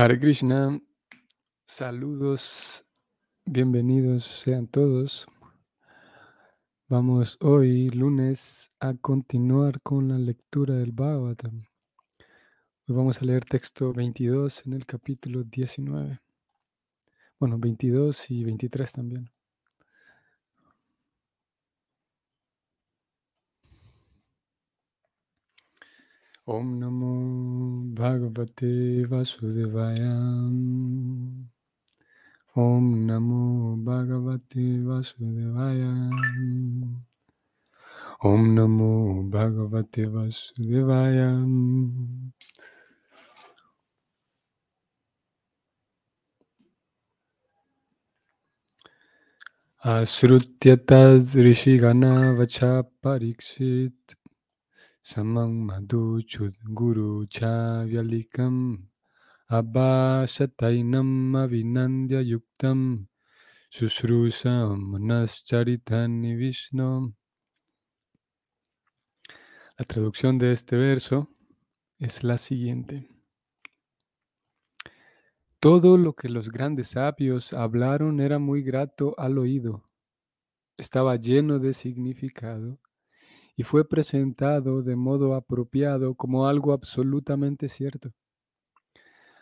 [0.00, 0.80] Hare Krishna,
[1.66, 2.86] saludos,
[3.44, 5.26] bienvenidos sean todos.
[6.86, 11.64] Vamos hoy, lunes, a continuar con la lectura del Bhagavatam.
[12.86, 16.20] Hoy vamos a leer texto 22 en el capítulo 19.
[17.40, 19.32] Bueno, 22 y 23 también.
[26.48, 27.14] ओम नमो
[27.94, 30.00] भगवते वासुदेवाय।
[32.58, 35.80] ओम नमो भगवते वासुदेवाय।
[38.24, 41.18] ओम नमो भगवते वासुदेवाय।
[49.84, 50.92] अश्रुत्यत
[51.36, 52.04] ऋषिगण
[52.38, 54.17] वचा Parikshit.
[55.08, 58.76] Samang Madhu Chud Guru Chavyalikam
[59.50, 63.06] Abhasatainam Avinandya Yuktam
[63.72, 67.14] Sushrusam Manascharitani Vishnu.
[69.78, 71.30] La traducción de este verso
[71.98, 73.08] es la siguiente.
[75.58, 79.88] Todo lo que los grandes sabios hablaron era muy grato al oído,
[80.76, 82.78] estaba lleno de significado
[83.58, 88.12] y fue presentado de modo apropiado como algo absolutamente cierto.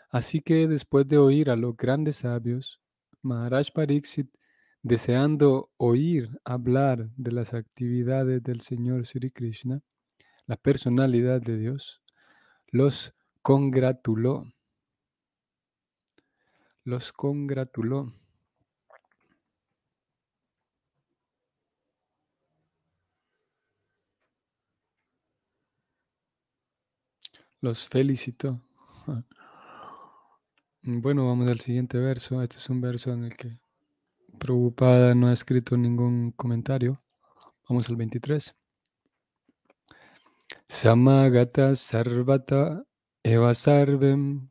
[0.09, 2.81] Así que después de oír a los grandes sabios,
[3.21, 4.27] Maharaj Pariksit,
[4.81, 9.81] deseando oír hablar de las actividades del Señor Sri Krishna,
[10.47, 12.01] la personalidad de Dios,
[12.71, 14.51] los congratuló.
[16.83, 18.13] Los congratuló.
[27.61, 28.61] Los felicitó.
[30.89, 32.41] Bueno, vamos al siguiente verso.
[32.41, 33.59] Este es un verso en el que
[34.39, 37.03] Prabhupada no ha escrito ningún comentario.
[37.67, 38.55] Vamos al 23.
[40.69, 42.85] Samagata sarvata
[43.23, 44.49] eva sarvem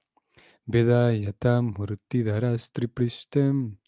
[0.66, 3.78] vedayata murtidaras tripristem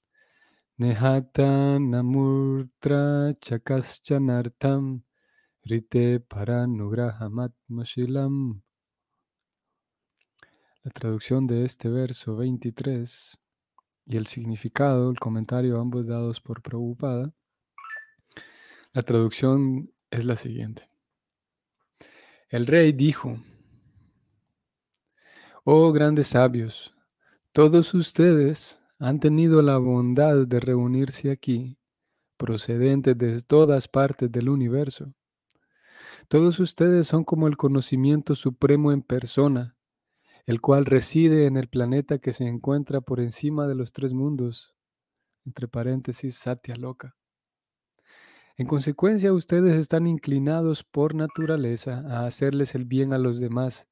[0.79, 5.03] nehata namurtra chakaschanartam
[5.69, 8.63] rite paranugrahamatmashilam.
[10.89, 13.39] La traducción de este verso 23
[14.07, 17.35] y el significado, el comentario, ambos dados por Prabhupada.
[18.95, 20.89] La traducción es la siguiente.
[22.49, 23.37] El rey dijo,
[25.63, 26.95] Oh grandes sabios,
[27.53, 31.77] todos ustedes han tenido la bondad de reunirse aquí,
[32.39, 35.13] procedentes de todas partes del universo.
[36.29, 39.75] Todos ustedes son como el conocimiento supremo en persona
[40.49, 44.75] el cual reside en el planeta que se encuentra por encima de los tres mundos,
[45.45, 47.17] entre paréntesis, Satya Loka.
[48.57, 53.89] En consecuencia, ustedes están inclinados por naturaleza a hacerles el bien a los demás,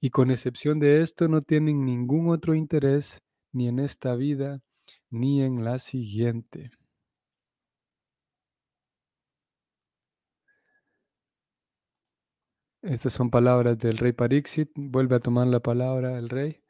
[0.00, 3.20] y con excepción de esto no tienen ningún otro interés
[3.50, 4.60] ni en esta vida
[5.10, 6.70] ni en la siguiente.
[12.82, 14.70] Estas son palabras del rey Parixit.
[14.74, 16.62] Vuelve a tomar la palabra el rey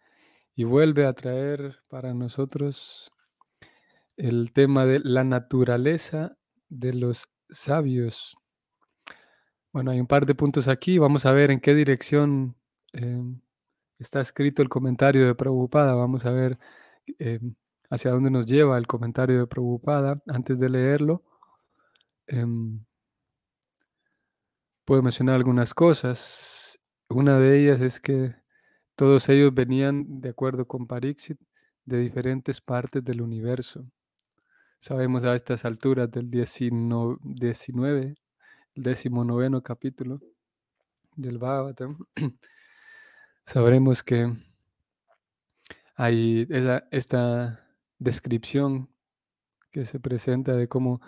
[0.55, 3.11] y vuelve a traer para nosotros
[4.19, 6.37] el tema de la naturaleza
[6.69, 8.37] de los sabios.
[9.73, 10.99] Bueno, hay un par de puntos aquí.
[10.99, 12.57] Vamos a ver en qué dirección
[12.93, 13.41] em,
[13.99, 15.95] está escrito el comentario de Prabhupada.
[15.95, 16.59] Vamos a ver
[17.19, 17.55] em,
[17.89, 21.23] hacia dónde nos lleva el comentario de Prabhupada antes de leerlo.
[22.27, 22.85] Em,
[24.93, 26.79] puedo mencionar algunas cosas.
[27.09, 28.35] Una de ellas es que
[28.95, 31.41] todos ellos venían, de acuerdo con Parixit,
[31.87, 33.87] de diferentes partes del universo.
[34.81, 38.17] Sabemos a estas alturas del 19, 19
[38.75, 40.21] el 19 capítulo
[41.17, 41.97] del Bhagavatam,
[43.47, 44.31] sabremos que
[45.97, 46.47] hay
[46.91, 47.67] esta
[47.99, 48.91] descripción
[49.71, 51.01] que se presenta de cómo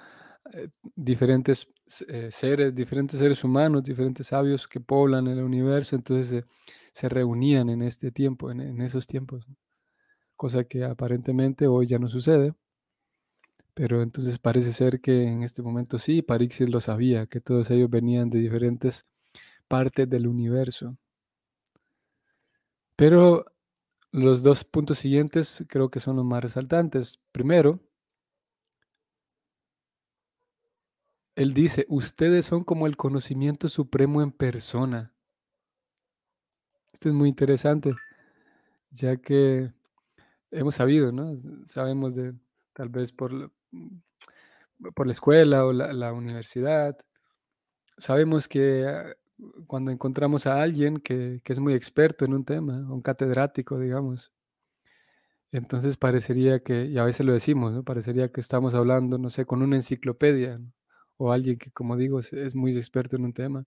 [0.52, 1.66] eh, diferentes
[2.08, 6.44] eh, seres, diferentes seres humanos, diferentes sabios que poblan el universo, entonces
[6.92, 9.46] se reunían en este tiempo, en, esos tiempos,
[10.36, 12.54] cosa que aparentemente hoy ya no sucede.
[13.74, 17.90] Pero entonces parece ser que en este momento sí, Parixis lo sabía, que todos ellos
[17.90, 19.06] venían de diferentes
[19.68, 20.96] partes del universo.
[22.96, 23.46] Pero
[24.12, 27.18] los dos puntos siguientes creo que son los más resaltantes.
[27.32, 27.80] Primero,
[31.36, 35.14] Él dice, ustedes son como el conocimiento supremo en persona.
[36.92, 37.94] Esto es muy interesante.
[38.90, 39.72] ya que
[40.50, 41.36] hemos sabido, ¿no?
[41.66, 42.34] Sabemos de,
[42.74, 43.50] tal vez por, la-
[44.94, 46.96] por la escuela o la, la universidad,
[47.98, 49.14] sabemos que ah,
[49.66, 54.32] cuando encontramos a alguien que, que es muy experto en un tema, un catedrático, digamos,
[55.52, 57.82] entonces parecería que, y a veces lo decimos, ¿no?
[57.84, 60.72] Parecería que estamos hablando, no sé, con una enciclopedia, ¿no?
[61.24, 63.64] O alguien que, como digo, es, muy experto en un tema.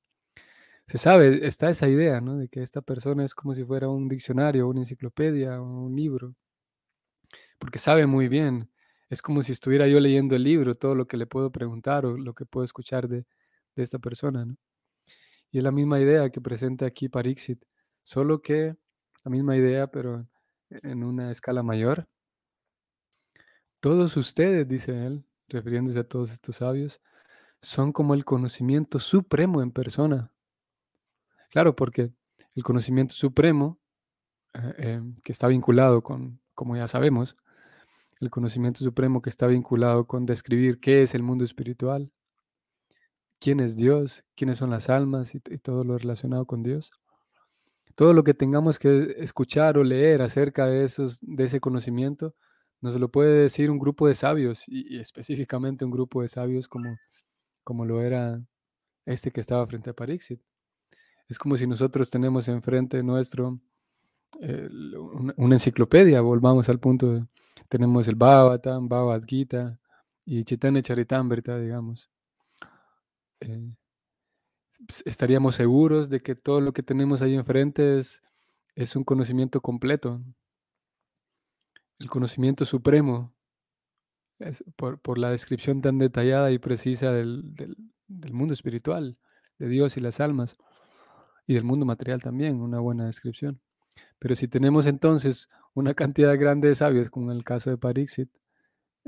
[0.88, 2.38] Se sabe, está esa idea, ¿no?
[2.38, 6.36] De que esta persona es como si fuera un diccionario, una enciclopedia, un libro,
[7.60, 8.70] porque sabe muy bien.
[9.10, 12.18] Es como si estuviera yo leyendo el libro, todo lo que le puedo preguntar o
[12.18, 13.26] lo que puedo escuchar de,
[13.76, 14.56] de esta persona, ¿no?
[15.52, 17.64] Y es la misma idea que presenta aquí Parixit,
[18.04, 18.76] solo que
[19.24, 20.28] la misma idea, pero
[20.70, 22.08] en una escala mayor.
[23.80, 27.02] Todos ustedes, dice él, refiriéndose a todos estos sabios,
[27.62, 30.32] son como el conocimiento supremo en persona.
[31.50, 32.12] Claro, porque
[32.56, 33.80] el conocimiento supremo,
[34.54, 37.36] eh, eh, que está vinculado con, como ya sabemos,
[38.20, 42.12] el conocimiento supremo que está vinculado con describir qué es el mundo espiritual,
[43.40, 46.92] quién es Dios, quiénes son las almas y, todo lo relacionado con Dios.
[47.96, 52.36] Todo lo que tengamos que escuchar o leer acerca de, esos, de ese conocimiento,
[52.82, 56.96] nos lo puede decir un grupo de sabios y específicamente un grupo de sabios como,
[57.68, 58.42] como lo era
[59.06, 60.40] este que estaba frente a Parixit.
[61.28, 63.60] Es como si nosotros tenemos enfrente nuestro
[64.40, 64.70] eh,
[65.36, 67.26] una, enciclopedia, volvamos al punto, de,
[67.68, 69.78] tenemos el Bhagavatam, Bhagavad Gita
[70.24, 72.10] y Chaitanya Charitamrita, digamos.
[73.42, 73.76] Eh,
[75.04, 78.24] estaríamos seguros de que todo lo que tenemos ahí enfrente es,
[78.76, 80.22] es un conocimiento completo,
[82.00, 83.36] el conocimiento supremo,
[84.76, 87.56] por, por, la descripción tan detallada y precisa del,
[88.08, 89.18] del, mundo espiritual,
[89.60, 90.58] de Dios y las almas,
[91.48, 93.60] y del mundo material también, una buena descripción.
[94.20, 98.30] Pero si tenemos entonces una cantidad grande de sabios, como en el caso de Parixit,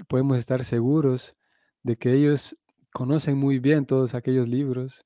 [0.07, 1.35] podemos estar seguros
[1.83, 2.57] de que ellos
[2.91, 5.05] conocen muy bien todos aquellos libros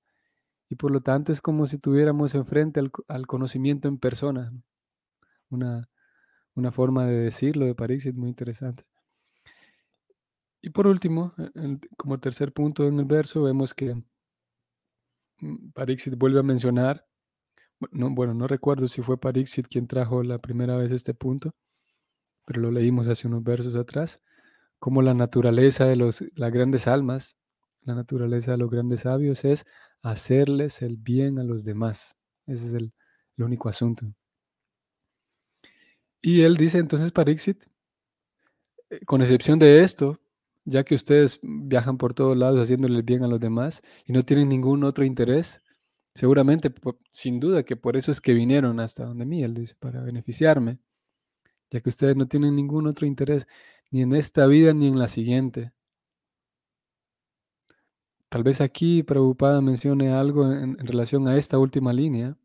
[0.70, 4.52] y por lo tanto es como si tuviéramos enfrente al, al conocimiento en persona.
[5.50, 5.90] Una,
[6.56, 8.84] una, forma de decirlo de Parixit muy interesante.
[10.64, 13.94] Y por último, el, como tercer punto en el verso, vemos que
[15.40, 17.06] mm, Parixit vuelve a mencionar
[17.92, 21.54] no, bueno, no recuerdo si fue Parixit quien trajo la primera vez este punto,
[22.46, 24.22] pero lo leímos hace unos versos atrás,
[24.80, 27.38] como la naturaleza de los, las grandes almas,
[27.82, 29.66] la naturaleza de los grandes sabios es
[30.02, 32.18] hacerles el bien a los demás.
[32.46, 32.94] Ese es el,
[33.38, 34.06] el único asunto.
[36.22, 37.66] Y él dice entonces Parixit,
[38.90, 40.20] eh, con excepción de esto,
[40.66, 44.24] ya que ustedes viajan por todos lados haciéndole el bien a los demás y no
[44.24, 45.62] tienen ningún otro interés,
[46.16, 46.72] Seguramente,
[47.10, 50.78] sin duda, que por eso es que vinieron hasta donde mí, él dice, para beneficiarme,
[51.72, 53.48] ya que ustedes no tienen ningún otro interés,
[53.92, 55.74] ni en esta vida ni en la siguiente.
[58.30, 62.38] Tal vez aquí Prabhupada mencione algo en, relación a esta última línea,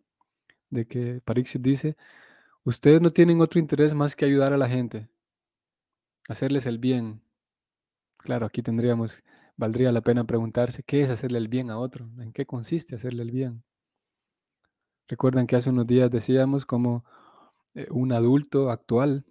[0.70, 1.96] de que Parixit dice,
[2.64, 5.08] ustedes no tienen otro interés más que ayudar a la gente,
[6.28, 7.22] hacerles el bien.
[8.18, 9.22] Claro, aquí tendríamos
[9.56, 13.22] valdría la pena preguntarse qué es hacerle el bien a otro, en qué consiste hacerle
[13.22, 13.64] el bien.
[15.08, 17.04] Recuerdan que hace unos días decíamos como
[17.74, 19.24] eh, un adulto actual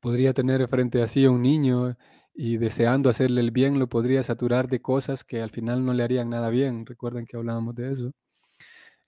[0.00, 1.96] podría tener frente a sí a un niño
[2.34, 6.04] y deseando hacerle el bien lo podría saturar de cosas que al final no le
[6.04, 6.86] harían nada bien.
[6.86, 8.12] Recuerdan que hablábamos de eso.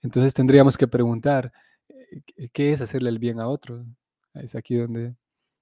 [0.01, 1.51] Entonces tendríamos que preguntar,
[1.89, 3.85] eh, ¿qué es hacerle el bien a otro?
[4.33, 5.15] Es aquí donde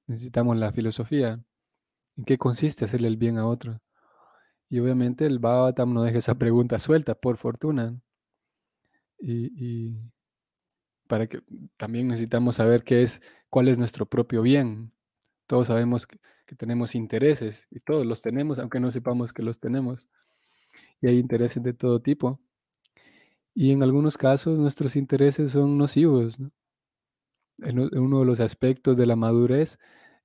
[0.08, 1.40] necesitamos la filosofía.
[2.20, 3.80] ¿En qué consiste hacerle el bien a otro?
[4.68, 7.98] Y obviamente el Bhagavatam no deja esa pregunta suelta, por fortuna.
[9.22, 9.96] Y,
[11.08, 11.42] para que
[11.78, 14.92] también necesitamos saber qué es, cuál es nuestro propio bien.
[15.48, 16.20] Todos sabemos que,
[16.58, 20.10] tenemos intereses y todos los tenemos, aunque no sepamos que los tenemos.
[21.00, 22.42] Y hay intereses de todo tipo.
[23.54, 26.38] Y en algunos casos nuestros intereses son nocivos.
[27.62, 29.80] uno de los aspectos de la madurez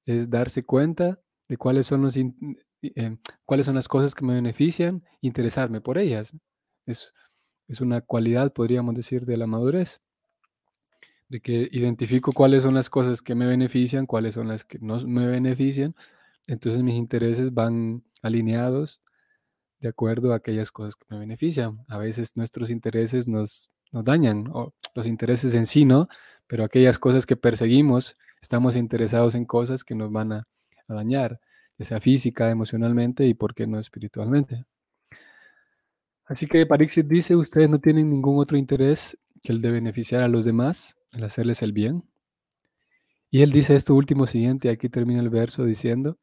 [0.07, 1.21] es darse cuenta
[1.57, 6.33] cuáles son los eh, cuáles son las cosas que me benefician, interesarme por ellas.
[6.87, 7.13] Es,
[7.69, 10.03] es una cualidad, podríamos decir, de la madurez,
[11.29, 14.99] de que identifico cuáles son las cosas que me benefician, cuáles son las que no
[15.07, 15.95] me benefician,
[16.47, 19.01] entonces mis intereses van alineados
[19.81, 21.85] de acuerdo a aquellas cosas que me benefician.
[21.89, 26.09] A veces nuestros intereses nos, nos dañan, o los intereses en sí no,
[26.47, 30.49] pero aquellas cosas que perseguimos, estamos interesados en cosas que nos van a,
[30.89, 31.41] a dañar
[31.79, 34.65] ya sea física, emocionalmente y por qué no espiritualmente.
[36.27, 40.29] Así que Parixit dice, ustedes no tienen ningún otro interés que el de beneficiar a
[40.29, 42.05] los demás, el hacerles el bien.
[43.31, 46.19] Y él dice esto último siguiente, aquí termina el verso diciendo,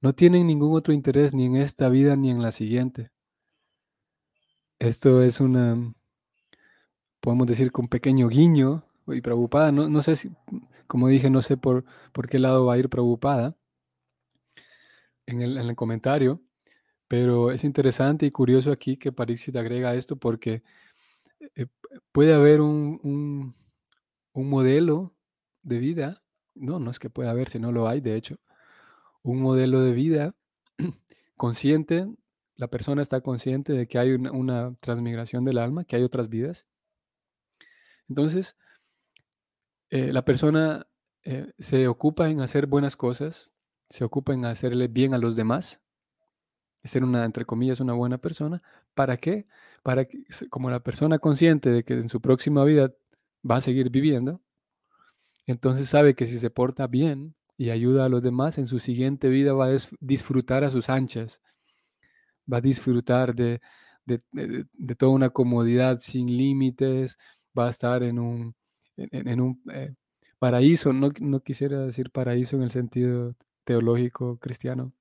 [0.00, 3.10] no tienen ningún otro interés ni en esta vida ni en la siguiente.
[4.78, 5.94] Esto es una,
[7.20, 9.72] podemos decir, con pequeño guiño y preocupada.
[9.72, 10.30] No, no sé si,
[10.86, 13.56] como dije, no sé por, por qué lado va a ir preocupada
[15.26, 16.42] en el, en el comentario,
[17.08, 20.62] pero es interesante y curioso aquí que Parixit agrega esto porque
[21.56, 21.66] eh,
[22.12, 23.54] puede haber un,
[24.32, 25.14] un, modelo
[25.62, 26.22] de vida,
[26.54, 28.38] no, no es que pueda haber, si no lo hay, de hecho,
[29.22, 30.34] un modelo de vida
[31.36, 32.06] consciente,
[32.56, 36.66] la persona está consciente de que hay una, transmigración del alma, que hay otras vidas.
[38.08, 38.56] Entonces,
[39.90, 40.86] eh, la persona
[41.24, 43.51] eh, se ocupa en hacer buenas cosas,
[43.92, 45.80] se ocupa en hacerle bien a los demás,
[46.82, 48.62] ser una, entre comillas, una buena persona.
[48.94, 49.46] ¿Para qué?
[49.82, 52.92] Para que, como la persona consciente de que en su próxima vida
[53.48, 54.40] va a seguir viviendo,
[55.46, 59.28] entonces sabe que si se porta bien, y ayuda a los demás, en su siguiente
[59.28, 61.40] vida va a disfrutar a sus anchas,
[62.52, 63.60] va a disfrutar de,
[64.98, 67.16] toda una comodidad sin límites,
[67.56, 68.54] va a estar en un,
[68.96, 69.94] en, un eh,
[70.40, 74.92] paraíso, no, quisiera decir paraíso en el sentido teológico cristiano,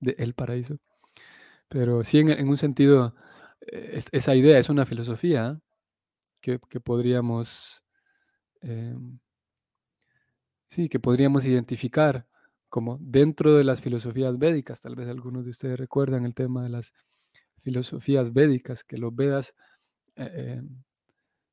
[0.00, 0.78] de el paraíso,
[1.68, 3.14] pero sí en, un sentido,
[3.60, 5.60] eh, esa idea es una filosofía
[6.40, 7.82] que, podríamos...
[8.60, 9.18] Em,
[10.74, 12.26] Sí, que podríamos identificar
[12.68, 14.80] como dentro de las filosofías védicas.
[14.80, 16.92] Tal vez algunos de ustedes recuerdan el tema de las
[17.62, 19.54] filosofías védicas, que los Vedas
[20.16, 20.82] eh, em,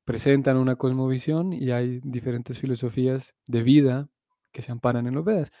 [0.04, 4.08] presentan una cosmovisión y hay diferentes filosofías de vida
[4.52, 5.52] que se amparan en los Vedas.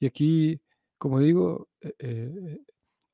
[0.00, 0.60] Y aquí,
[0.98, 2.60] como digo, eh, eh,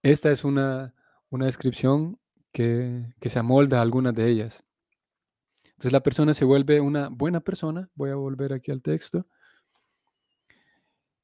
[0.03, 0.95] esta es una,
[1.29, 2.19] una descripción
[2.53, 4.65] que, que, se amolda a algunas de ellas.
[5.65, 9.27] Entonces la persona se vuelve una buena persona, voy a volver aquí al texto,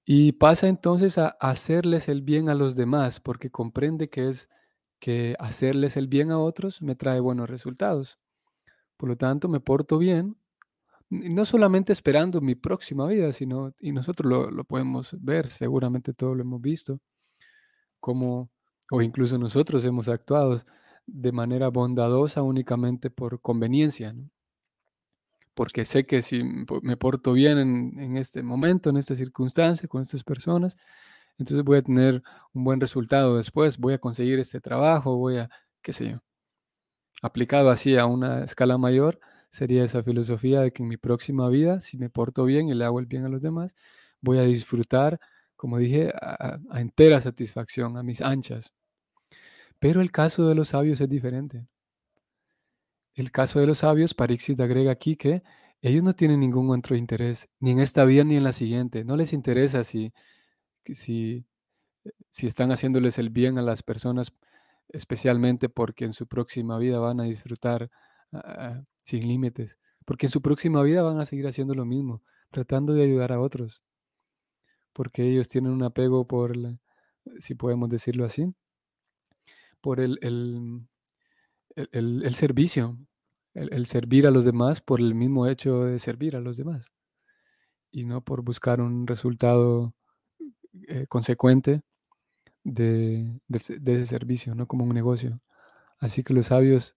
[0.05, 4.49] y pasa entonces a hacerles el bien a los demás, porque comprende que es
[4.99, 8.19] que hacerles el bien a otros me trae buenos resultados.
[8.97, 10.37] Por lo tanto, me porto bien,
[11.13, 16.37] no solamente esperando mi próxima vida, sino, y nosotros lo, lo podemos ver, seguramente todos
[16.37, 17.01] lo hemos visto,
[18.01, 18.51] como,
[18.91, 20.63] o incluso nosotros hemos actuado
[21.07, 24.15] de manera bondadosa únicamente por conveniencia.
[25.55, 26.43] porque sé que si
[26.83, 30.77] me porto bien en, este momento, en esta circunstancia, con estas personas,
[31.39, 32.23] entonces voy a tener
[32.55, 35.51] un buen resultado después, voy a conseguir este trabajo, voy a,
[35.83, 36.23] qué sé yo.
[37.23, 39.21] Aplicado así a una escala mayor,
[39.53, 42.85] sería esa filosofía de que en mi próxima vida, si me porto bien y le
[42.85, 43.77] hago el bien a los demás,
[44.21, 45.21] voy a disfrutar,
[45.57, 48.75] como dije, a, entera satisfacción, a mis anchas.
[49.79, 51.67] Pero el caso de los sabios es diferente.
[53.15, 55.43] El caso de los sabios, Parixis agrega aquí que
[55.83, 59.05] ellos no tienen ningún otro interés, ni en esta vida ni en la siguiente.
[59.05, 60.13] No les interesa si,
[60.87, 61.45] si,
[62.31, 64.33] si están haciéndoles el bien a las personas,
[64.89, 67.91] especialmente porque en su próxima vida van a disfrutar
[69.05, 73.05] sin límites, porque en su próxima vida van a seguir haciendo lo mismo, tratando de
[73.05, 73.83] ayudar a otros,
[74.93, 76.57] porque ellos tienen un apego por,
[77.39, 78.55] si podemos decirlo así,
[79.81, 82.99] por el, el, servicio,
[83.55, 86.93] el, servir a los demás por el mismo hecho de servir a los demás
[87.91, 89.95] y no por buscar un resultado
[90.89, 91.83] eh, consecuente
[92.65, 95.41] de, ese servicio, no como un negocio.
[95.99, 96.97] Así que los sabios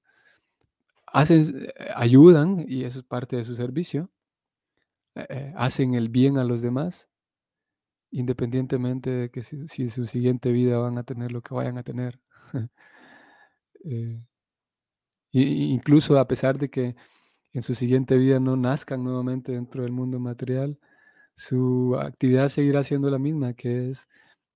[1.15, 4.11] hacen, eh, ayudan, y eso es parte de su servicio,
[5.15, 7.09] eh, hacen el bien a los demás,
[8.11, 11.83] independientemente de que si, en su siguiente vida van a tener lo que vayan a
[11.83, 12.19] tener.
[15.31, 16.95] incluso a pesar de que
[17.53, 20.79] en su siguiente vida no nazcan nuevamente dentro del mundo material,
[21.35, 24.07] su actividad seguirá siendo la misma, que es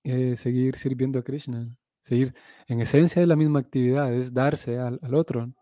[0.04, 1.70] eh, seguir sirviendo a Krishna,
[2.02, 2.34] seguir
[2.68, 5.54] en esencia de la misma actividad, es darse al, otro.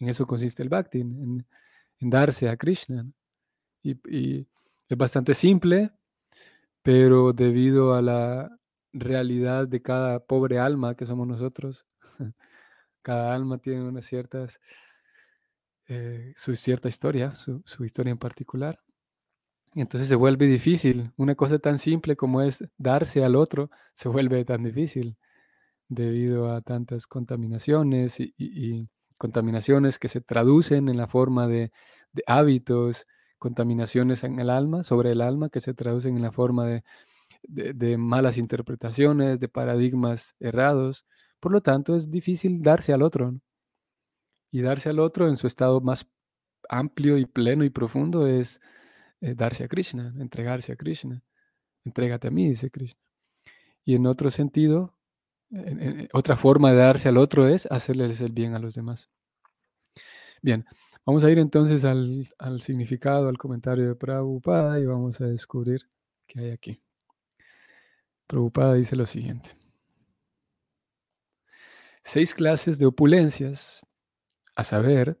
[0.00, 1.46] En eso consiste el bhakti, en,
[2.00, 3.06] darse a Krishna.
[3.82, 4.46] y,
[4.88, 5.90] es bastante simple,
[6.82, 8.58] pero debido a la
[8.92, 11.86] realidad de cada pobre alma que somos nosotros,
[13.02, 14.60] cada alma tiene unas ciertas,
[15.88, 18.80] eh, su cierta historia, su, historia en particular.
[19.74, 21.12] Y entonces se vuelve difícil.
[21.16, 25.16] Una cosa tan simple como es darse al otro se vuelve tan difícil
[25.88, 31.72] debido a tantas contaminaciones y, contaminaciones que se traducen en la forma de,
[32.26, 33.06] hábitos,
[33.38, 36.82] contaminaciones en el alma, sobre el alma, que se traducen en la forma
[37.42, 41.06] de, malas interpretaciones, de paradigmas errados,
[41.44, 43.34] por lo tanto, es difícil darse al otro.
[44.50, 46.08] Y darse al otro en su estado más
[46.70, 48.62] amplio y pleno y profundo es,
[49.20, 51.22] eh, darse a Krishna, entregarse a Krishna.
[51.84, 53.00] Entrégate a mí, dice Krishna.
[53.84, 54.94] Y en otro sentido,
[56.12, 59.10] otra forma de darse al otro es hacerles el bien a los demás.
[60.42, 60.64] Bien,
[61.06, 65.88] vamos a ir entonces al, al significado, al comentario de Prabhupada y vamos a descubrir
[66.26, 66.82] qué hay aquí.
[68.26, 69.56] Prabhupada dice lo siguiente.
[72.02, 73.86] Seis clases de opulencias,
[74.54, 75.18] a saber,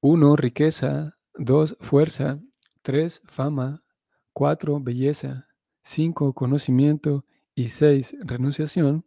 [0.00, 2.40] uno, riqueza, dos, fuerza,
[2.82, 3.84] tres, fama,
[4.32, 5.48] cuatro, belleza,
[5.82, 9.04] cinco, conocimiento y seis, renunciación,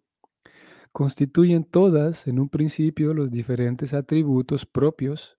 [0.91, 5.37] constituyen todas en un principio los diferentes atributos propios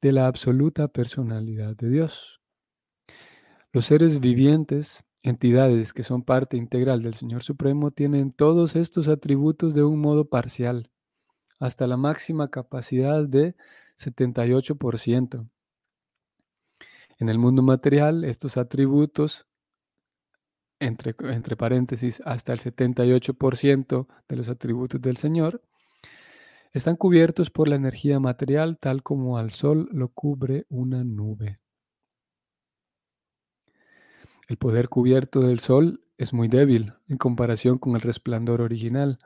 [0.00, 2.40] de la absoluta personalidad de Dios.
[3.72, 9.74] Los seres vivientes, entidades que son parte integral del Señor Supremo, tienen todos estos atributos
[9.74, 10.90] de un modo parcial,
[11.58, 13.56] hasta la máxima capacidad de
[13.98, 15.48] 78%.
[17.18, 19.46] En el mundo material, estos atributos
[20.80, 25.62] entre, paréntesis, hasta el 78% de los atributos del Señor,
[26.72, 31.60] están cubiertos por la energía material tal como al sol lo cubre una nube.
[34.48, 39.18] El poder cubierto del sol es muy débil en comparación con el resplandor original,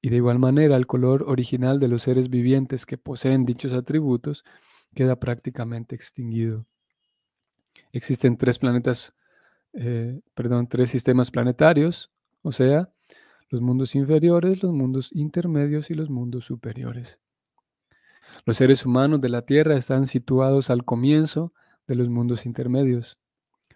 [0.00, 4.44] y de igual manera el color original de los seres vivientes que poseen dichos atributos
[4.94, 6.66] queda prácticamente extinguido.
[7.92, 9.14] Existen tres planetas
[9.74, 12.10] eh, perdón, tres sistemas planetarios,
[12.42, 12.90] o sea,
[13.48, 17.18] los mundos inferiores, los mundos intermedios y los mundos superiores.
[18.44, 21.52] Los seres humanos de la Tierra están situados al comienzo
[21.86, 23.18] de los mundos intermedios,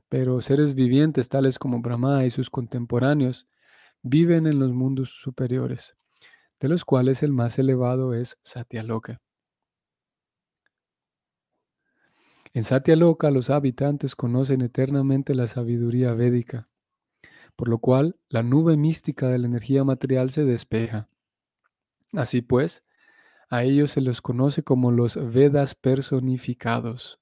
[0.09, 3.47] pero seres vivientes tales como Brahma y sus contemporáneos
[4.03, 5.97] viven en los mundos superiores,
[6.61, 9.21] de los cuales el más elevado es Satyaloka.
[12.57, 16.71] En Satyaloka los habitantes conocen eternamente la sabiduría védica,
[17.55, 21.11] por lo cual la nube mística de la energía material se despeja.
[22.15, 22.83] Así pues,
[23.51, 27.21] a ellos se los conoce como los Vedas personificados.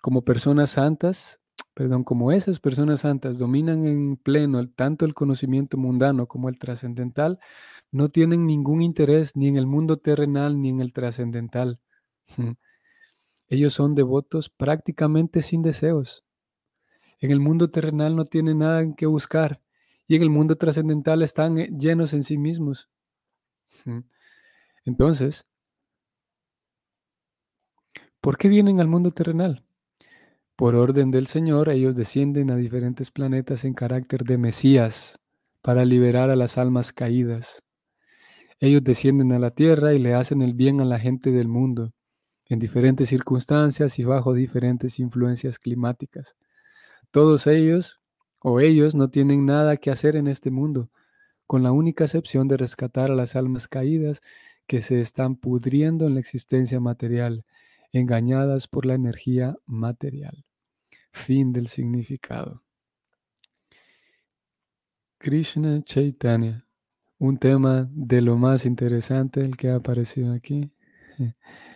[0.00, 1.42] Como personas santas,
[1.74, 7.40] perdón, como esas personas santas dominan en pleno tanto el conocimiento mundano como el trascendental,
[7.92, 11.78] no tienen ningún interés ni en el mundo terrenal ni en el trascendental.
[13.48, 16.24] Ellos son devotos prácticamente sin deseos.
[17.20, 19.60] En el mundo terrenal no tienen nada en que buscar
[20.06, 22.88] y en el mundo trascendental están eh, llenos en sí mismos.
[24.84, 25.46] Entonces,
[28.20, 29.64] ¿por qué vienen al mundo terrenal?
[30.56, 35.18] Por orden del Señor, ellos descienden a diferentes planetas en carácter de Mesías
[35.62, 37.62] para liberar a las almas caídas.
[38.60, 41.92] Ellos descienden a la tierra y le hacen el bien a la gente del mundo
[42.46, 46.36] en diferentes circunstancias y bajo diferentes influencias climáticas.
[47.10, 48.00] Todos ellos
[48.40, 50.90] o ellos no tienen nada que hacer en este mundo,
[51.46, 54.22] con la única excepción de rescatar a las almas caídas
[54.66, 57.44] que se están pudriendo en la existencia material,
[57.92, 60.44] engañadas por la energía material.
[61.12, 62.62] Fin del significado.
[65.18, 66.66] Krishna Chaitanya,
[67.18, 70.70] un tema de lo más interesante el que ha aparecido aquí.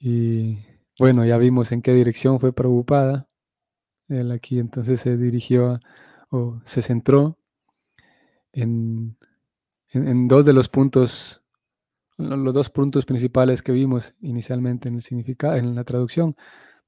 [0.00, 0.58] Y
[0.98, 3.28] bueno, ya vimos en qué dirección fue preocupada.
[4.08, 5.78] Él aquí entonces se dirigió
[6.30, 7.38] o se centró
[8.52, 9.16] en,
[10.28, 11.42] dos de los puntos,
[12.16, 16.34] los dos puntos principales que vimos inicialmente en el significado, en la traducción.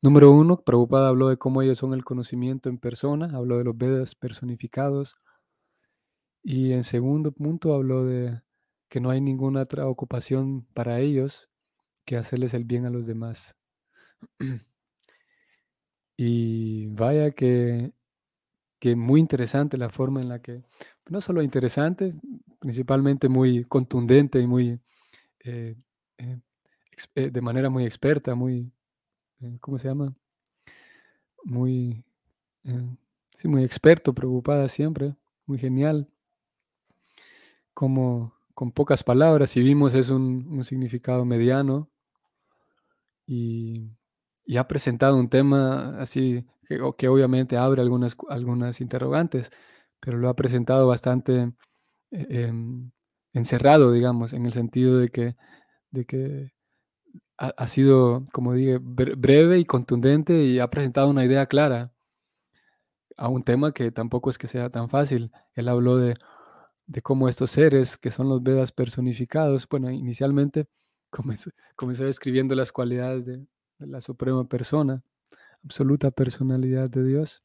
[0.01, 3.77] Número uno, Prabhupada habló de cómo ellos son el conocimiento en persona, habló de los
[3.77, 5.17] Vedas personificados.
[6.43, 8.41] Y en segundo punto habló de
[8.89, 11.52] que no hay ninguna otra ocupación para ellos
[12.05, 13.57] que hacerles el bien a los demás.
[16.17, 17.93] y vaya que,
[18.79, 20.63] que muy interesante la forma en la que,
[21.09, 22.15] no solo interesante,
[22.59, 24.81] principalmente muy contundente y muy,
[25.45, 25.77] eh,
[26.19, 26.39] eh,
[27.15, 28.73] eh, de manera muy experta, muy,
[29.61, 30.15] ¿cómo se llama?
[31.45, 32.05] Muy,
[33.37, 35.15] sí, muy experto, preocupada siempre,
[35.47, 36.09] muy genial,
[37.75, 41.89] como con pocas palabras, si vimos es un, un significado mediano,
[43.33, 46.45] y, ha presentado un tema así
[46.99, 49.51] que, obviamente abre algunas, algunas interrogantes,
[50.01, 51.53] pero lo ha presentado bastante
[52.11, 52.53] eh,
[53.33, 55.37] encerrado, digamos, en el sentido de que,
[55.91, 56.53] de que
[57.39, 61.93] ha, sido, como dije, breve y contundente y ha presentado una idea clara
[63.17, 65.33] a un tema que tampoco es que sea tan fácil.
[65.55, 66.17] Él habló de,
[66.87, 70.69] de cómo estos seres, que son los Vedas personificados, bueno, inicialmente
[71.13, 73.47] comenzó, describiendo las cualidades de,
[73.79, 75.03] la Suprema Persona,
[75.65, 77.43] absoluta personalidad de Dios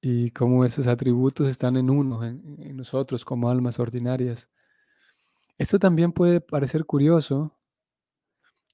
[0.00, 4.50] y cómo esos atributos están en uno, en, nosotros como almas ordinarias.
[5.56, 7.56] Esto también puede parecer curioso,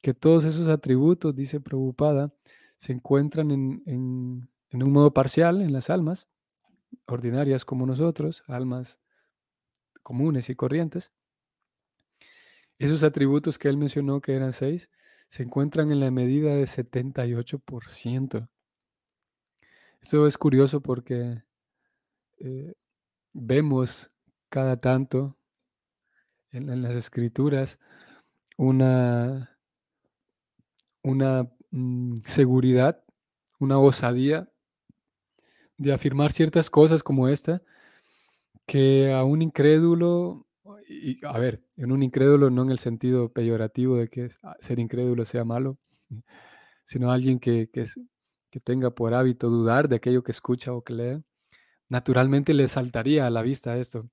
[0.03, 2.33] que todos esos atributos, dice Prabhupada,
[2.77, 3.83] se encuentran en,
[4.71, 6.29] en un modo parcial en las almas
[7.07, 8.99] ordinarias como nosotros, almas
[10.03, 11.13] comunes y corrientes.
[12.81, 14.89] Esos atributos que él mencionó, que eran seis,
[15.29, 18.49] se encuentran en la medida de 78%.
[20.01, 21.43] Esto es curioso porque
[22.39, 22.73] eh,
[23.35, 24.11] vemos
[24.49, 25.37] cada tanto
[26.53, 27.79] en, las escrituras
[28.57, 29.59] una,
[31.03, 33.05] una mm, seguridad,
[33.59, 34.49] una osadía
[35.77, 37.61] de afirmar ciertas cosas como esta,
[38.65, 40.47] que a un incrédulo,
[40.91, 44.79] y, a ver, en un incrédulo no en el sentido peyorativo de que ah, ser
[44.81, 45.79] incrédulo sea malo,
[46.85, 47.85] sino alguien que, que,
[48.51, 51.25] que tenga por hábito dudar de aquello que escucha o que lee,
[51.89, 54.11] naturalmente le saltaría a la vista esto.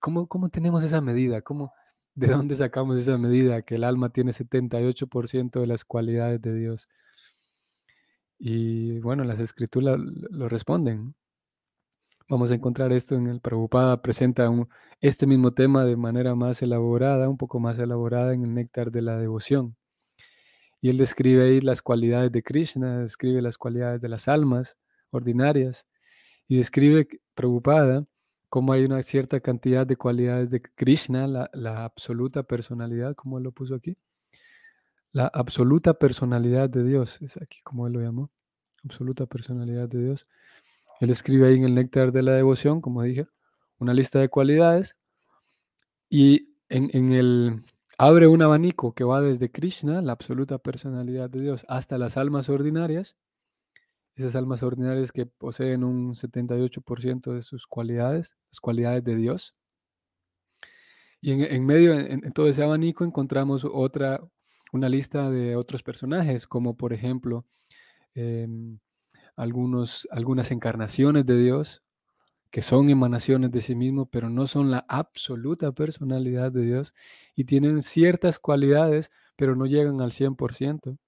[0.00, 1.42] ¿Cómo, cómo tenemos esa medida?
[1.42, 1.72] ¿Cómo,
[2.14, 3.62] ¿De dónde sacamos esa medida?
[3.62, 6.88] Que el alma tiene 78% de las cualidades de Dios.
[8.38, 11.14] Y bueno, las escrituras lo responden.
[12.28, 14.50] Vamos a encontrar esto en el Prabhupada, presenta
[15.00, 19.00] este mismo tema de manera más elaborada, un poco más elaborada en el néctar de
[19.00, 19.76] la devoción.
[20.80, 24.76] Y él describe ahí las cualidades de Krishna, describe las cualidades de las almas
[25.10, 25.86] ordinarias
[26.48, 28.06] y describe, Prabhupada,
[28.48, 33.44] cómo hay una cierta cantidad de cualidades de Krishna, la, la absoluta personalidad, como él
[33.44, 33.96] lo puso aquí.
[35.12, 38.32] La absoluta personalidad de Dios, es aquí como él lo llamó,
[38.82, 40.28] absoluta personalidad de Dios.
[41.00, 43.26] Él escribe ahí en el néctar de la devoción, como dije,
[43.78, 44.96] una lista de cualidades
[46.08, 47.62] y en, en el
[47.98, 52.48] abre un abanico que va desde Krishna, la absoluta personalidad de Dios, hasta las almas
[52.48, 53.16] ordinarias,
[54.14, 59.54] esas almas ordinarias que poseen un 78% de sus cualidades, las cualidades de Dios.
[61.20, 64.20] Y en, medio, en, todo ese abanico, encontramos otra,
[64.72, 67.46] una lista de otros personajes, como por ejemplo
[68.14, 68.78] em,
[69.36, 71.82] algunos, algunas encarnaciones de Dios,
[72.50, 76.94] que son emanaciones de sí mismo, pero no son la absoluta personalidad de Dios
[77.34, 80.98] y tienen ciertas cualidades, pero no llegan al 100%.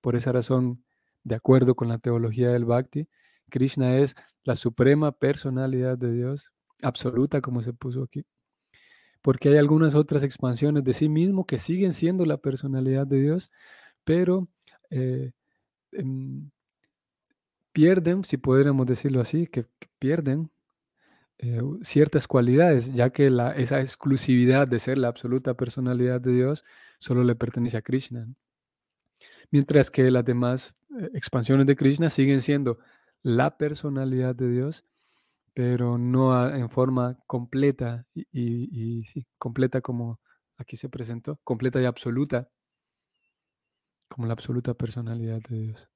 [0.00, 0.84] Por esa razón,
[1.24, 3.08] de acuerdo con la teología del Bhakti,
[3.50, 8.24] Krishna es la suprema personalidad de Dios, absoluta como se puso aquí.
[9.22, 13.50] Porque hay algunas otras expansiones de sí mismo que siguen siendo la personalidad de Dios,
[14.04, 14.48] pero
[14.90, 15.32] eh,
[15.92, 16.50] em,
[17.74, 19.66] pierden, si pudiéramos decirlo así, que
[19.98, 20.50] pierden
[21.38, 26.64] eh, ciertas cualidades, ya que esa exclusividad de ser la absoluta personalidad de Dios
[26.98, 28.28] solo le pertenece a Krishna.
[29.50, 32.78] Mientras que las demás eh, expansiones de Krishna siguen siendo
[33.22, 34.84] la personalidad de Dios,
[35.52, 40.20] pero no en forma completa y, sí, completa como
[40.56, 42.48] aquí se presentó, completa y absoluta,
[44.08, 45.93] como la absoluta personalidad de Dios.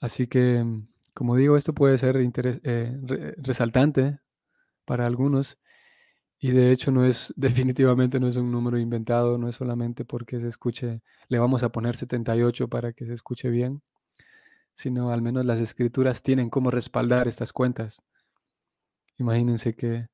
[0.00, 0.64] Así que,
[1.14, 4.20] como digo, esto puede ser eh, resaltante
[4.84, 5.58] para algunos.
[6.40, 10.40] Y de hecho no es, definitivamente no es un número inventado, no es solamente porque
[10.40, 13.82] se escuche, le vamos a poner 78 para que se escuche bien,
[14.74, 18.02] sino al menos las escrituras tienen cómo respaldar estas cuentas.
[19.18, 20.08] Imagínense qué,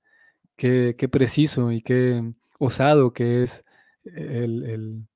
[0.56, 3.64] qué, preciso y qué osado que es
[4.04, 5.06] el,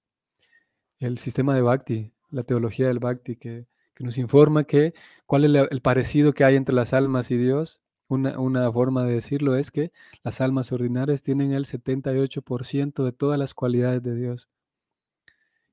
[1.00, 3.66] el, sistema de Bhakti, la teología del Bhakti, que,
[3.98, 4.94] que nos informa que
[5.26, 9.56] cuál es el parecido que hay entre las almas y Dios una, forma de decirlo
[9.56, 14.48] es que las almas ordinarias tienen el 78% de todas las cualidades de Dios.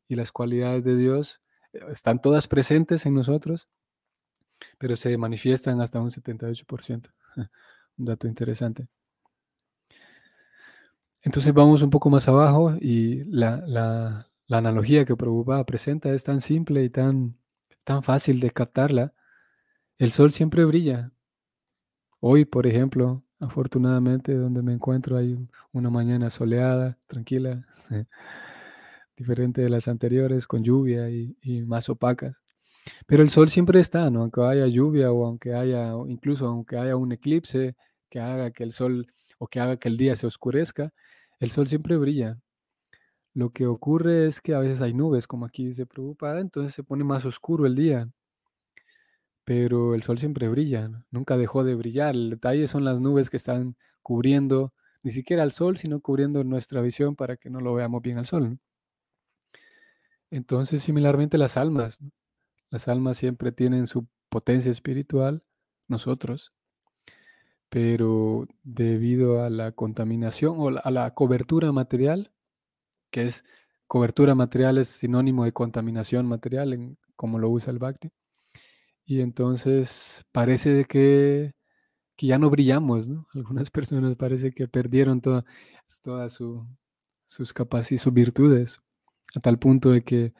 [0.07, 1.41] Y las cualidades de Dios
[1.73, 3.69] eh, están todas presentes en nosotros,
[4.77, 7.09] pero se manifiestan hasta un 78%.
[7.97, 8.87] un dato interesante.
[11.21, 16.83] Entonces vamos un poco más abajo y la, analogía que Prabhupada presenta es tan simple
[16.83, 17.37] y tan,
[17.85, 19.13] tan fácil de captarla.
[19.97, 21.13] El sol siempre brilla,
[22.27, 25.37] Hoy, por ejemplo, afortunadamente, donde me encuentro hay
[25.71, 27.67] una mañana soleada, tranquila,
[29.15, 31.35] diferente de las anteriores, con lluvia y,
[31.67, 32.41] más opacas.
[33.05, 34.21] Pero el sol siempre está, ¿no?
[34.21, 37.75] Aunque haya lluvia o aunque haya, incluso aunque haya un eclipse
[38.09, 39.05] que haga que el sol
[39.37, 40.93] o que haga que el día se oscurezca,
[41.39, 42.39] el sol siempre brilla.
[43.35, 46.83] Lo que ocurre es que a veces hay nubes, como aquí se preocupa, entonces se
[46.83, 48.09] pone más oscuro el día
[49.45, 52.15] pero el sol siempre brilla, nunca dejó de brillar.
[52.15, 56.81] El detalle son las nubes que están cubriendo ni siquiera al sol, sino cubriendo nuestra
[56.81, 58.59] visión para que no lo veamos bien al sol.
[60.31, 61.99] Entonces, similarmente las almas,
[62.71, 65.43] Las almas siempre tienen su potencia espiritual,
[65.87, 66.53] nosotros,
[67.69, 72.31] pero debido a la contaminación o a la cobertura material,
[73.15, 73.45] que es
[73.87, 78.11] cobertura material es sinónimo de contaminación material, como lo usa el Bhakti.
[79.05, 81.53] Y entonces parece que,
[82.17, 83.09] que ya no brillamos.
[83.33, 85.45] Algunas personas parece que perdieron todas
[86.01, 86.67] toda su,
[87.27, 88.81] sus capacidades, sus virtudes,
[89.33, 90.33] a tal punto de que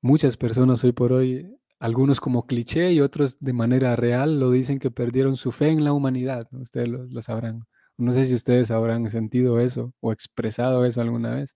[0.00, 4.80] muchas personas hoy por hoy, algunos como cliché y otros de manera real, lo dicen
[4.80, 6.48] que perdieron su fe en la humanidad.
[6.52, 7.64] Ustedes lo, sabrán.
[7.96, 11.54] No sé si ustedes habrán sentido eso o expresado eso alguna vez,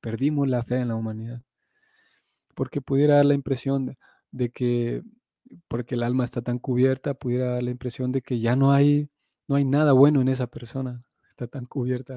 [0.00, 1.42] perdimos la fe en la humanidad.
[2.54, 3.96] Porque pudiera dar la impresión
[4.30, 5.02] de, que,
[5.68, 9.08] porque el alma está tan cubierta, pudiera dar la impresión de que ya no hay,
[9.48, 11.04] no hay nada bueno en esa persona.
[11.28, 12.16] Está tan cubierta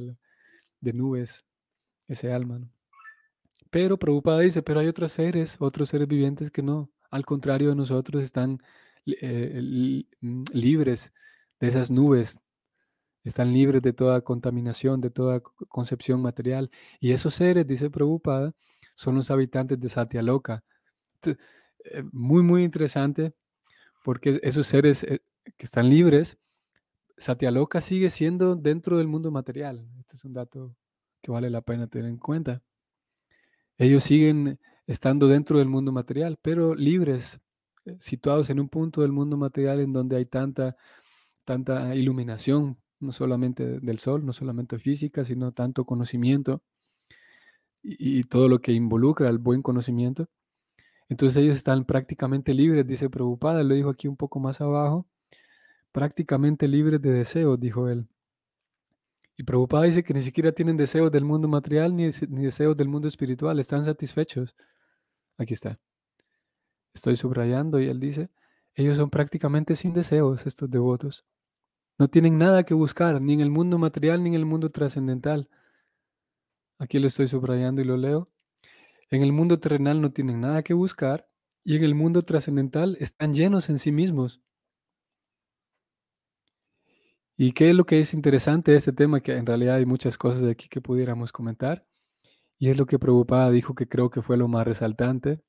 [0.81, 1.45] de nubes
[2.07, 2.61] ese alma.
[3.69, 7.75] Pero Prabhupada dice, pero hay otros seres, otros seres vivientes que no, al contrario de
[7.75, 8.61] nosotros, están
[9.05, 11.11] eh, mm, libres
[11.59, 12.37] de esas nubes,
[13.23, 16.69] están libres de toda contaminación, de toda concepción material.
[16.99, 18.53] Y esos seres, dice Prabhupada,
[18.95, 20.63] son los habitantes de Satyaloka.
[21.25, 23.33] Eh, muy, muy interesante,
[24.03, 25.21] porque esos seres eh,
[25.57, 26.37] que están libres,
[27.17, 29.87] Satyaloka sigue siendo dentro del mundo material.
[29.99, 30.75] Este es un dato
[31.21, 32.61] que vale la pena tener en cuenta.
[33.77, 37.39] Ellos siguen estando dentro del mundo material, pero libres,
[37.85, 40.75] eh, situados en un punto del mundo material en donde hay tanta,
[41.45, 46.61] tanta iluminación, no solamente del sol, no solamente física, sino tanto conocimiento
[47.83, 50.29] y, todo lo que involucra el buen conocimiento.
[51.09, 55.05] Entonces ellos están prácticamente libres, dice Prabhupada, lo dijo aquí un poco más abajo,
[55.91, 58.07] prácticamente libres de deseos, dijo él.
[59.37, 62.87] Y Prabhupada dice que ni siquiera tienen deseos del mundo material ni, ni deseos del
[62.87, 64.55] mundo espiritual, están satisfechos.
[65.37, 65.79] Aquí está.
[66.93, 68.29] Estoy subrayando y él dice,
[68.75, 71.25] ellos son prácticamente sin deseos, estos devotos.
[72.03, 75.47] No tienen nada que buscar, ni en el mundo material ni en el mundo trascendental.
[76.77, 78.29] Aquí lo estoy subrayando y lo leo.
[79.09, 81.29] En el mundo terrenal no tienen nada que buscar
[81.63, 84.41] y en el mundo trascendental están llenos en sí mismos.
[87.37, 89.21] ¿Y qué es lo que es interesante de este tema?
[89.21, 91.85] Que en realidad hay muchas cosas de aquí que pudiéramos comentar.
[92.59, 95.41] Y es lo que Prabhupada dijo que creo que fue lo más resaltante.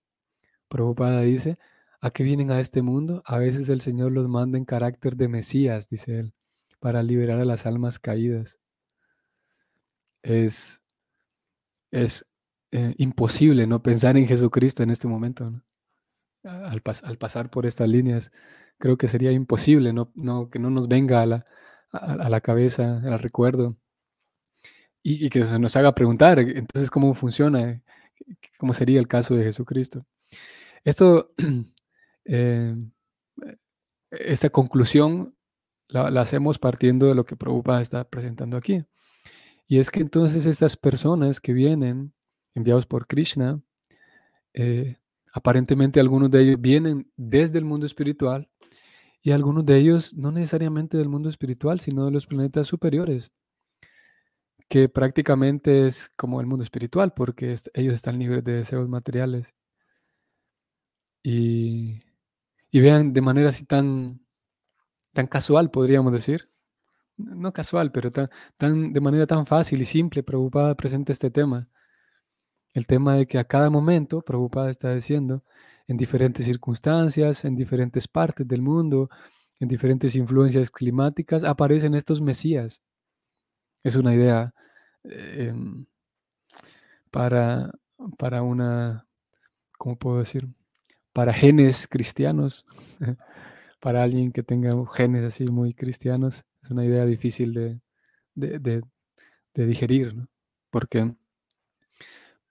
[0.69, 1.59] Prabhupada dice,
[2.01, 3.25] ¿a qué vienen a este mundo?
[3.27, 6.35] A veces el Señor los manda en carácter de Mesías, dice él,
[6.85, 8.61] para liberar a las almas caídas.
[10.23, 10.83] Es,
[11.91, 12.27] es
[12.73, 15.63] eh, imposible no pensar en Jesucristo en este momento.
[16.43, 18.33] Al, al, pasar por estas líneas,
[18.77, 21.47] creo que sería imposible no, no, que no nos venga a la,
[21.91, 23.79] a, la cabeza, al recuerdo,
[25.03, 27.83] y, que se nos haga preguntar, entonces, ¿cómo funciona?
[28.59, 30.05] ¿Cómo sería el caso de Jesucristo?
[30.85, 31.33] Esto,
[32.27, 32.77] eh,
[34.11, 35.35] esta conclusión
[35.89, 38.85] la, hacemos partiendo de lo que Prabhupada está presentando aquí.
[39.67, 42.13] Y es que entonces estas personas que vienen
[42.55, 43.61] enviados por Krishna,
[44.53, 44.99] eh,
[45.33, 48.49] aparentemente algunos de ellos vienen desde el mundo espiritual
[49.23, 53.33] y algunos de ellos no necesariamente del mundo espiritual, sino de los planetas superiores,
[54.69, 59.55] que prácticamente es como el mundo espiritual, porque ellos están libres de deseos materiales.
[61.23, 62.03] Y,
[62.73, 64.24] vean de manera así tan,
[65.15, 66.51] tan casual, podríamos decir,
[67.17, 71.69] no casual, pero tan, tan, de manera tan fácil y simple, Prabhupada presenta este tema.
[72.73, 75.45] El tema de que a cada momento, Prabhupada está diciendo,
[75.87, 79.09] en diferentes circunstancias, en diferentes partes del mundo,
[79.61, 82.83] en diferentes influencias climáticas, aparecen estos mesías.
[83.85, 84.53] Es una idea
[85.05, 85.87] em,
[87.11, 87.71] para,
[88.19, 89.07] para una,
[89.79, 90.49] ¿cómo puedo decir?
[91.13, 92.67] Para genes cristianos,
[93.85, 97.53] para alguien que tenga genes así muy cristianos, es una idea difícil
[98.35, 98.83] de,
[99.53, 100.27] digerir.
[100.71, 101.15] Porque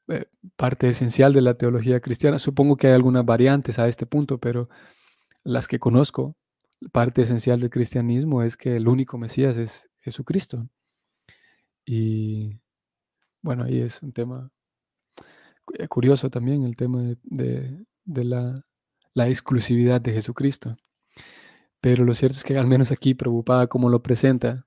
[0.09, 2.37] eh, parte esencial de la teología cristiana.
[2.37, 4.69] Supongo que hay algunas variantes a este punto, pero
[5.43, 6.35] las que conozco,
[6.91, 10.69] parte esencial del cristianismo es que el único Mesías es Jesucristo.
[11.83, 12.59] Y
[13.41, 14.51] bueno, ahí es un tema
[15.79, 18.63] eh, curioso también, el tema de, la,
[19.27, 20.77] exclusividad de Jesucristo.
[21.83, 24.65] Pero lo cierto es que al menos aquí, preocupada como lo presenta,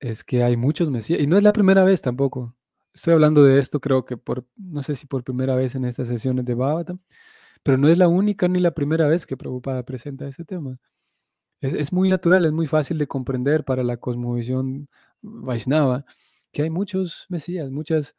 [0.00, 2.56] es que hay muchos Mesías, y no es la primera vez tampoco.
[2.94, 6.08] Estoy hablando de esto, creo que por, no sé si por primera vez en estas
[6.08, 6.98] sesiones de Bhagavatam,
[7.62, 10.78] pero no es la única ni la primera vez que Prabhupada presenta este tema.
[11.60, 14.88] Es, muy natural, es muy fácil de comprender para la cosmovisión
[15.22, 16.06] Vaishnava
[16.52, 18.16] que hay muchos mesías, muchas,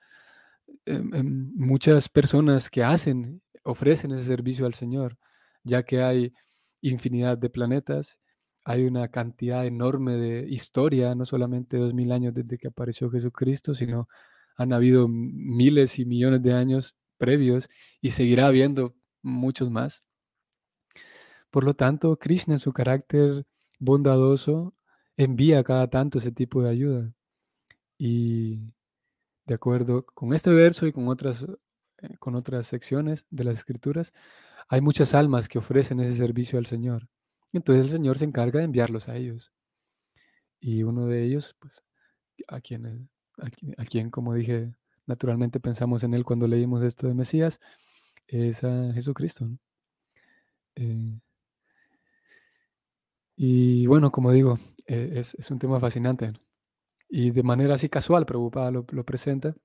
[0.85, 5.17] em, em, muchas personas que hacen, ofrecen ese servicio al Señor
[5.63, 6.33] ya que hay
[6.81, 8.19] infinidad de planetas,
[8.67, 13.73] hay una cantidad enorme de historia, no solamente dos mil años desde que apareció Jesucristo,
[13.73, 14.09] sino
[14.57, 17.69] han habido miles y millones de años previos
[18.01, 20.03] y seguirá habiendo muchos más.
[21.49, 23.45] Por lo tanto, Krishna en su carácter
[23.79, 24.73] bondadoso
[25.15, 27.13] envía cada tanto ese tipo de ayuda.
[27.97, 28.73] Y
[29.45, 31.43] de acuerdo con este verso y con otras,
[31.99, 34.13] eh, con otras secciones de las escrituras,
[34.67, 37.07] hay muchas almas que ofrecen ese servicio al Señor.
[37.53, 39.51] Entonces el Señor se encarga de enviarlos a ellos.
[40.59, 41.83] Y uno de ellos, pues,
[42.47, 43.09] a quien,
[43.77, 47.59] a quien, como dije, naturalmente pensamos en él cuando leímos esto de Mesías,
[48.27, 49.49] es a Jesucristo.
[50.75, 51.19] Eh,
[53.35, 56.33] y bueno, como digo, eh, es, un tema fascinante.
[57.09, 59.55] Y de manera así casual, preocupada lo, lo presenta,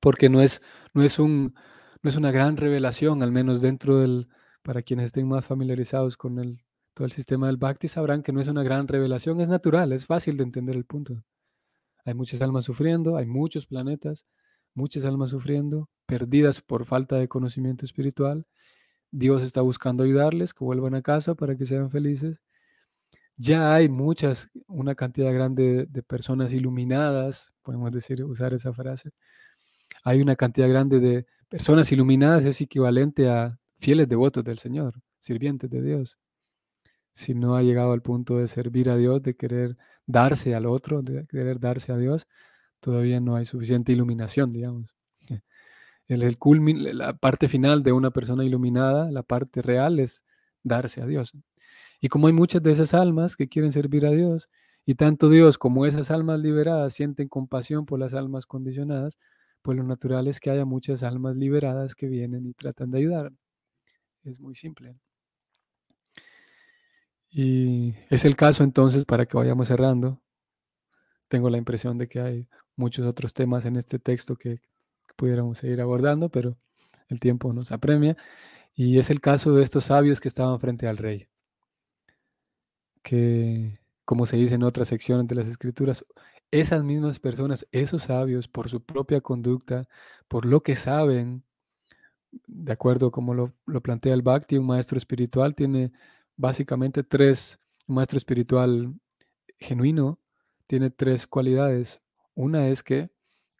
[0.00, 0.62] porque no es,
[0.94, 1.54] no, es un,
[2.02, 4.28] no es una gran revelación, al menos dentro del,
[4.62, 6.62] para quienes estén más familiarizados con el,
[7.04, 10.36] el sistema del Bhakti, sabrán que no es una gran revelación, es natural, es fácil
[10.36, 11.22] de entender el punto.
[12.04, 14.26] Hay muchas almas sufriendo, hay muchos planetas,
[14.74, 18.46] muchas almas sufriendo, perdidas por falta de conocimiento espiritual.
[19.10, 22.42] Dios está buscando ayudarles, que vuelvan a casa para que sean felices.
[23.36, 29.10] Ya hay muchas, una cantidad grande de personas iluminadas, podemos decir, usar esa frase.
[30.04, 35.70] Hay una cantidad grande de personas iluminadas, es equivalente a fieles devotos del Señor, sirvientes
[35.70, 36.18] de Dios.
[37.12, 41.02] Si no ha llegado al punto de servir a Dios, de querer darse al otro,
[41.02, 42.26] de querer darse a Dios,
[42.80, 44.96] todavía no hay suficiente iluminación, digamos.
[46.08, 46.38] El, el
[46.98, 50.24] la parte final de una persona iluminada, la parte real es
[50.64, 51.32] darse a Dios.
[52.00, 54.48] Y como hay muchas de esas almas que quieren servir a Dios,
[54.86, 59.20] y tanto Dios como esas almas liberadas sienten compasión por las almas condicionadas,
[59.62, 63.32] pues lo natural es que haya muchas almas liberadas que vienen y tratan de ayudar.
[64.24, 64.96] Es muy simple.
[67.30, 70.20] Y es el caso entonces, para que vayamos cerrando,
[71.28, 74.60] tengo la impresión de que hay muchos otros temas en este texto que,
[75.16, 76.56] pudiéramos seguir abordando, pero
[77.08, 78.16] el tiempo nos apremia.
[78.74, 81.28] Y es el caso de estos sabios que estaban frente al rey,
[83.02, 86.06] que, como se dice en otras secciones de las escrituras,
[86.50, 89.88] esas mismas personas, esos sabios, por su propia conducta,
[90.26, 91.44] por lo que saben,
[92.46, 95.92] de acuerdo como lo, lo plantea el Bhakti, un maestro espiritual tiene
[96.40, 98.94] básicamente tres, maestro espiritual
[99.58, 100.18] genuino
[100.66, 102.02] tiene tres cualidades.
[102.34, 103.10] Una es que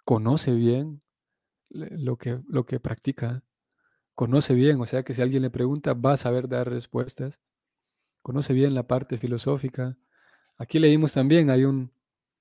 [0.05, 1.03] conoce bien
[1.69, 3.45] lo que, lo que practica,
[4.15, 7.39] conoce bien, o sea que si alguien le pregunta va a saber dar respuestas,
[8.23, 9.97] conoce bien la parte filosófica.
[10.57, 11.93] Aquí leímos también, hay un,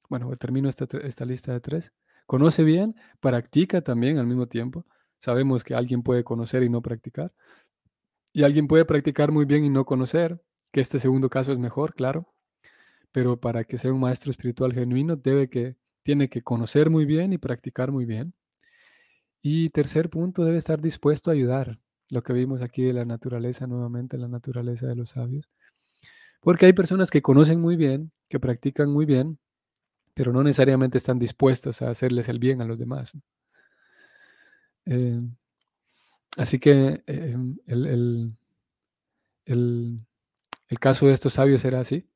[0.10, 1.91] bueno, termino esta, esta lista de tres,
[2.25, 4.86] conoce bien, practica también al mismo tiempo.
[5.19, 7.34] Sabemos que alguien puede conocer y no practicar.
[8.34, 11.94] Y alguien puede practicar muy bien y no conocer, que este segundo caso es mejor,
[11.94, 12.34] claro
[13.12, 17.34] pero para que sea un maestro espiritual genuino debe que, tiene que conocer muy bien
[17.34, 18.34] y practicar muy bien.
[19.42, 21.80] Y tercer punto, debe estar dispuesto a ayudar.
[22.10, 25.52] Lo que vimos aquí de la naturaleza, nuevamente la naturaleza de los sabios.
[26.42, 29.39] Porque hay personas que conocen muy bien, que practican muy bien,
[30.13, 33.15] pero no necesariamente están dispuestos a hacerles el bien a los demás.
[34.86, 35.22] Eh,
[36.38, 37.36] así que eh,
[37.68, 38.36] el,
[39.46, 42.10] el caso de estos sabios era así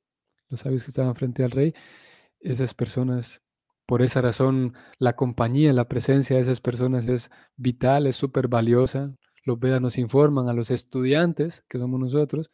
[0.54, 1.74] los sabios que estaban frente al rey,
[2.40, 3.42] esas personas,
[3.88, 9.16] por esa razón, la compañía, la presencia de esas personas es vital, es súper valiosa.
[9.46, 12.52] Los Vedas nos informan a los estudiantes, que somos nosotros,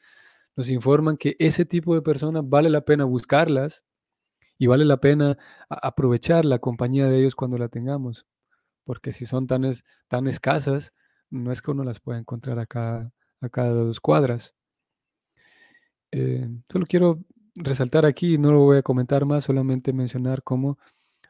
[0.56, 3.84] nos informan que ese tipo de personas vale la pena buscarlas
[4.58, 5.38] y vale la pena
[5.70, 8.26] aprovechar la compañía de ellos cuando la tengamos,
[8.86, 9.70] porque si son tan,
[10.08, 10.94] tan escasas,
[11.30, 13.12] no es que uno las pueda encontrar a cada,
[13.42, 14.56] a cada dos cuadras.
[16.12, 17.20] Eh, solo quiero
[17.56, 20.78] resaltar aquí, no lo voy a comentar más, solamente mencionar cómo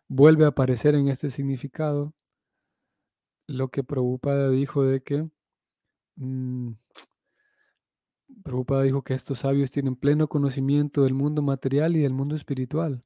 [0.08, 2.14] vuelve a aparecer en este significado
[3.48, 5.28] lo que Prabhupada dijo de que
[6.16, 6.74] mmm,
[8.44, 13.04] Prabhupada dijo que estos sabios tienen pleno conocimiento del mundo material y del mundo espiritual.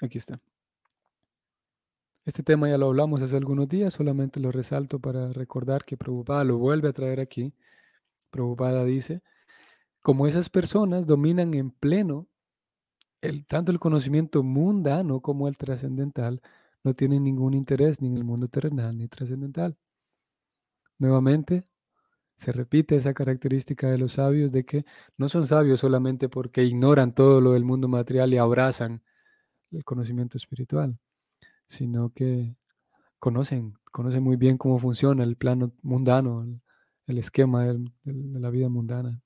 [0.00, 0.40] Aquí está.
[2.24, 6.44] Este tema ya lo hablamos hace algunos días, solamente lo resalto para recordar que Prabhupada
[6.44, 7.54] lo vuelve a traer aquí.
[8.30, 9.22] Prabhupada dice,
[10.02, 12.28] como esas personas dominan en pleno
[13.20, 16.42] el, tanto el conocimiento mundano como el trascendental,
[16.84, 19.76] no tienen ningún interés ni en el mundo terrenal ni trascendental.
[20.98, 21.66] Nuevamente,
[22.36, 24.84] se repite esa característica de los sabios de que
[25.18, 29.02] no son sabios solamente porque ignoran todo lo del mundo material y abrazan
[29.72, 30.98] el conocimiento espiritual,
[31.70, 32.56] sino que
[33.20, 36.44] conocen, conocen muy bien cómo funciona el plano mundano,
[37.06, 39.22] el, esquema de la vida mundana.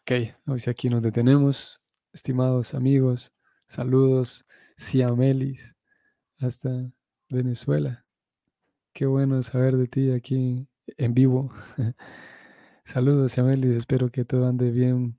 [0.00, 0.12] Ok,
[0.46, 3.32] hoy sí aquí nos detenemos, estimados amigos.
[3.66, 4.46] Saludos,
[4.78, 5.76] Siamelis,
[6.38, 6.90] hasta
[7.28, 8.06] Venezuela.
[8.94, 11.52] Qué bueno saber de ti aquí en vivo.
[12.84, 13.76] Saludos, Siamelis.
[13.76, 15.18] Espero que todo ande bien,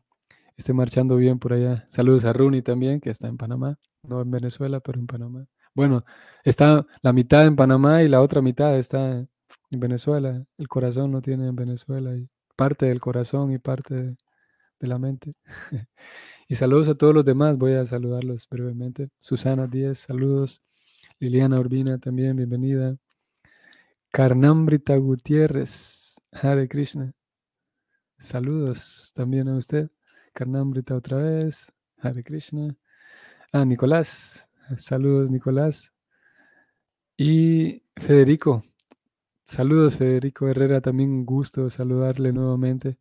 [0.58, 1.86] esté marchando bien por allá.
[1.89, 3.78] Saludos a Runi también, que está en Panamá.
[4.02, 5.47] No en Venezuela, pero en Panamá.
[5.74, 6.04] Bueno,
[6.44, 9.30] está la mitad en Panamá y la otra mitad está en
[9.80, 10.46] Venezuela.
[10.58, 12.16] El corazón no tiene en Venezuela.
[12.16, 14.18] Y parte del corazón y parte de
[14.82, 15.32] de la mente.
[16.48, 19.10] y saludos a todos los demás, voy a saludarlos brevemente.
[19.20, 20.62] Susana Díez, saludos.
[21.20, 22.98] Liliana Urbina también, bienvenida.
[24.12, 27.14] Karnambrita Gutiérrez, Hare Krishna.
[28.18, 29.90] Saludos también a usted.
[30.34, 32.76] Karnambrita otra vez, Hare Krishna.
[33.54, 35.94] Ah, Nicolás, saludos Nicolás.
[37.18, 38.64] Y Federico,
[39.44, 42.98] saludos Federico Herrera, también un gusto saludarle nuevamente.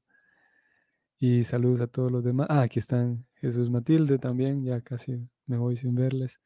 [1.19, 2.47] Y saludos a todos los demás.
[2.51, 6.41] Ah, aquí están Jesús Matilde también, ya casi me voy sin verles.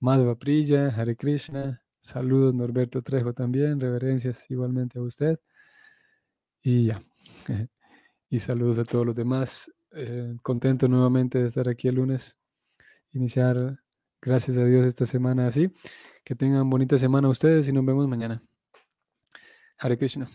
[0.00, 1.82] Madhva Priya, Hare Krishna.
[2.00, 5.40] Saludos Norberto Trejo también, reverencias igualmente a usted.
[6.62, 7.02] Y ya.
[8.30, 9.72] y saludos a todos los demás.
[9.92, 12.36] Eh, contento nuevamente de estar aquí el lunes.
[13.12, 13.78] Iniciar,
[14.20, 15.70] gracias a Dios, esta semana así.
[16.24, 18.42] Que tengan bonita semana ustedes y nos vemos mañana.
[19.78, 20.28] Hare Krishna.